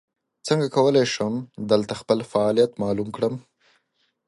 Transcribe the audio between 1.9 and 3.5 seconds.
خپل فعالیت معلوم کړم؟